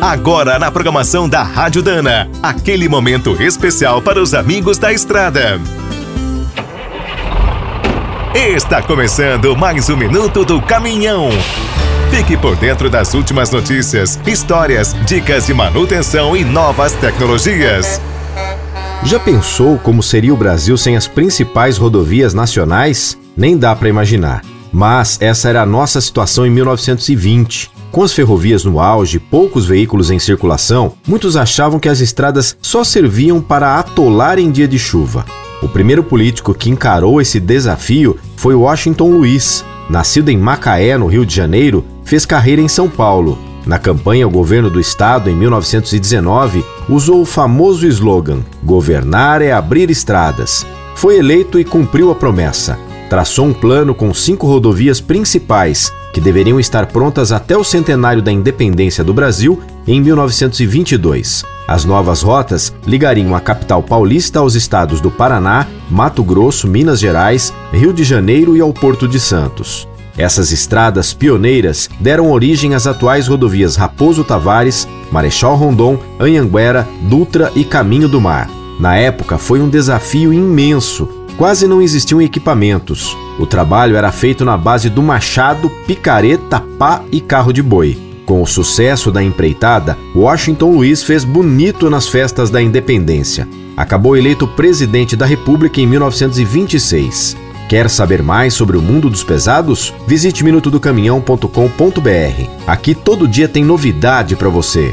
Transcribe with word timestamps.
Agora 0.00 0.60
na 0.60 0.70
programação 0.70 1.28
da 1.28 1.42
Rádio 1.42 1.82
Dana, 1.82 2.30
aquele 2.40 2.88
momento 2.88 3.42
especial 3.42 4.00
para 4.00 4.22
os 4.22 4.32
amigos 4.32 4.78
da 4.78 4.92
estrada. 4.92 5.60
Está 8.32 8.80
começando 8.80 9.56
mais 9.56 9.90
um 9.90 9.96
minuto 9.96 10.44
do 10.44 10.62
caminhão. 10.62 11.30
Fique 12.12 12.36
por 12.36 12.54
dentro 12.54 12.88
das 12.88 13.12
últimas 13.12 13.50
notícias, 13.50 14.20
histórias, 14.24 14.94
dicas 15.04 15.46
de 15.46 15.52
manutenção 15.52 16.36
e 16.36 16.44
novas 16.44 16.92
tecnologias. 16.92 18.00
Já 19.02 19.18
pensou 19.18 19.78
como 19.78 20.00
seria 20.00 20.32
o 20.32 20.36
Brasil 20.36 20.76
sem 20.76 20.96
as 20.96 21.08
principais 21.08 21.76
rodovias 21.76 22.32
nacionais? 22.32 23.18
Nem 23.36 23.58
dá 23.58 23.74
para 23.74 23.88
imaginar. 23.88 24.44
Mas 24.72 25.20
essa 25.20 25.48
era 25.48 25.62
a 25.62 25.66
nossa 25.66 26.00
situação 26.00 26.46
em 26.46 26.50
1920. 26.50 27.77
Com 27.90 28.02
as 28.02 28.12
ferrovias 28.12 28.64
no 28.64 28.80
auge, 28.80 29.18
poucos 29.18 29.66
veículos 29.66 30.10
em 30.10 30.18
circulação, 30.18 30.92
muitos 31.06 31.36
achavam 31.36 31.80
que 31.80 31.88
as 31.88 32.00
estradas 32.00 32.56
só 32.60 32.84
serviam 32.84 33.40
para 33.40 33.78
atolar 33.78 34.38
em 34.38 34.50
dia 34.50 34.68
de 34.68 34.78
chuva. 34.78 35.24
O 35.62 35.68
primeiro 35.68 36.02
político 36.02 36.54
que 36.54 36.70
encarou 36.70 37.20
esse 37.20 37.40
desafio 37.40 38.16
foi 38.36 38.54
Washington 38.54 39.10
Luiz. 39.10 39.64
Nascido 39.88 40.28
em 40.28 40.36
Macaé, 40.36 40.98
no 40.98 41.06
Rio 41.06 41.24
de 41.24 41.34
Janeiro, 41.34 41.84
fez 42.04 42.26
carreira 42.26 42.60
em 42.60 42.68
São 42.68 42.88
Paulo. 42.88 43.38
Na 43.66 43.78
campanha 43.78 44.24
ao 44.24 44.30
governo 44.30 44.70
do 44.70 44.78
estado 44.78 45.30
em 45.30 45.34
1919, 45.34 46.64
usou 46.88 47.22
o 47.22 47.26
famoso 47.26 47.86
slogan: 47.86 48.40
Governar 48.62 49.42
é 49.42 49.50
abrir 49.50 49.90
estradas. 49.90 50.66
Foi 50.94 51.16
eleito 51.16 51.58
e 51.58 51.64
cumpriu 51.64 52.10
a 52.10 52.14
promessa 52.14 52.78
traçou 53.08 53.46
um 53.46 53.52
plano 53.52 53.94
com 53.94 54.12
cinco 54.12 54.46
rodovias 54.46 55.00
principais 55.00 55.92
que 56.12 56.20
deveriam 56.20 56.58
estar 56.58 56.86
prontas 56.86 57.32
até 57.32 57.56
o 57.56 57.64
centenário 57.64 58.22
da 58.22 58.32
independência 58.32 59.02
do 59.02 59.14
Brasil 59.14 59.60
em 59.86 60.00
1922. 60.00 61.44
As 61.66 61.84
novas 61.84 62.22
rotas 62.22 62.72
ligariam 62.86 63.34
a 63.34 63.40
capital 63.40 63.82
paulista 63.82 64.38
aos 64.38 64.54
estados 64.54 65.00
do 65.00 65.10
Paraná, 65.10 65.66
Mato 65.90 66.22
Grosso, 66.22 66.66
Minas 66.66 66.98
Gerais, 66.98 67.52
Rio 67.72 67.92
de 67.92 68.04
Janeiro 68.04 68.56
e 68.56 68.60
ao 68.60 68.72
Porto 68.72 69.06
de 69.06 69.20
Santos. 69.20 69.86
Essas 70.16 70.50
estradas 70.50 71.14
pioneiras 71.14 71.88
deram 72.00 72.32
origem 72.32 72.74
às 72.74 72.86
atuais 72.86 73.28
rodovias 73.28 73.76
Raposo 73.76 74.24
Tavares, 74.24 74.88
Marechal 75.12 75.54
Rondon, 75.54 75.98
Anhanguera, 76.18 76.88
Dutra 77.02 77.52
e 77.54 77.64
Caminho 77.64 78.08
do 78.08 78.20
Mar. 78.20 78.50
Na 78.80 78.96
época 78.96 79.38
foi 79.38 79.60
um 79.60 79.68
desafio 79.68 80.32
imenso 80.32 81.17
Quase 81.38 81.66
não 81.68 81.80
existiam 81.80 82.20
equipamentos. 82.20 83.16
O 83.38 83.46
trabalho 83.46 83.96
era 83.96 84.10
feito 84.10 84.44
na 84.44 84.56
base 84.56 84.90
do 84.90 85.00
machado, 85.00 85.70
picareta, 85.86 86.60
pá 86.76 87.04
e 87.12 87.20
carro 87.20 87.52
de 87.52 87.62
boi. 87.62 87.96
Com 88.26 88.42
o 88.42 88.46
sucesso 88.46 89.12
da 89.12 89.22
empreitada, 89.22 89.96
Washington 90.16 90.72
Luiz 90.72 91.04
fez 91.04 91.22
bonito 91.22 91.88
nas 91.88 92.08
festas 92.08 92.50
da 92.50 92.60
independência. 92.60 93.46
Acabou 93.76 94.16
eleito 94.16 94.48
presidente 94.48 95.14
da 95.14 95.24
República 95.24 95.80
em 95.80 95.86
1926. 95.86 97.36
Quer 97.68 97.88
saber 97.88 98.20
mais 98.20 98.54
sobre 98.54 98.76
o 98.76 98.82
mundo 98.82 99.08
dos 99.08 99.22
pesados? 99.22 99.94
Visite 100.08 100.42
minutodocaminhão.com.br. 100.42 102.50
Aqui 102.66 102.96
todo 102.96 103.28
dia 103.28 103.46
tem 103.46 103.64
novidade 103.64 104.34
para 104.34 104.48
você. 104.48 104.92